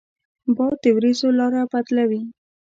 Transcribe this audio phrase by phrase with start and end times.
[0.55, 2.21] باد د ورېځو لاره بدلوي